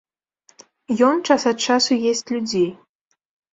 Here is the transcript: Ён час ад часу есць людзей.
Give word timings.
Ён 1.09 1.21
час 1.29 1.45
ад 1.53 1.57
часу 1.67 2.01
есць 2.15 2.27
людзей. 2.35 2.67